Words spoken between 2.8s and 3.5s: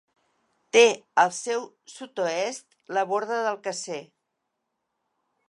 la Borda